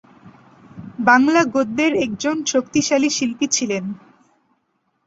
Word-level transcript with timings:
বাংলা 1.01 1.41
গদ্যের 1.53 1.93
একজন 2.05 2.35
শক্তিশালী 2.45 3.09
শিল্পী 3.17 3.47
ছিলেন। 3.47 3.83